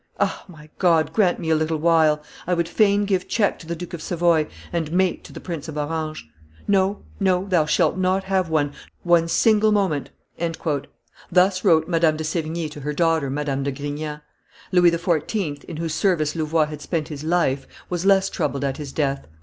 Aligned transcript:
Ah! 0.19 0.43
my 0.47 0.67
God, 0.79 1.13
grant 1.13 1.37
me 1.37 1.51
a 1.51 1.55
little 1.55 1.77
while; 1.77 2.23
I 2.47 2.55
would 2.55 2.67
fain 2.67 3.05
give 3.05 3.27
check 3.27 3.59
to 3.59 3.67
the 3.67 3.75
Duke 3.75 3.93
of 3.93 4.01
Savoy 4.01 4.47
and 4.73 4.91
mate 4.91 5.23
to 5.25 5.31
the 5.31 5.39
Prince 5.39 5.67
of 5.67 5.77
Orange! 5.77 6.27
No, 6.67 7.03
no, 7.19 7.45
thou 7.45 7.67
shalt 7.67 7.97
not 7.99 8.23
have 8.23 8.49
one, 8.49 8.73
one 9.03 9.27
single 9.27 9.71
moment!" 9.71 10.09
Thus 11.31 11.63
wrote 11.63 11.87
Madame 11.87 12.17
do 12.17 12.23
Sevigne 12.23 12.67
to 12.69 12.79
her 12.81 12.93
daughter 12.93 13.29
Madame 13.29 13.61
de 13.61 13.71
Grignan. 13.71 14.21
Louis 14.71 14.89
XIV., 14.89 15.63
in 15.65 15.77
whose 15.77 15.93
service 15.93 16.35
Louvois 16.35 16.65
had 16.65 16.81
spent 16.81 17.09
his 17.09 17.23
life, 17.23 17.67
was 17.87 18.03
less 18.03 18.27
troubled 18.27 18.63
at 18.63 18.77
his 18.77 18.91
death. 18.91 19.27